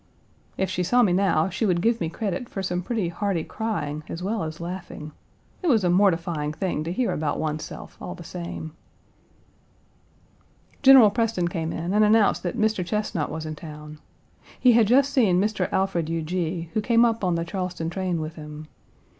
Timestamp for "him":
18.37-18.69